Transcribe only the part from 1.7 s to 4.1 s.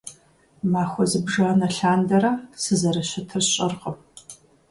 лъандэрэ, сызэрыщытыр сщӀэркъым.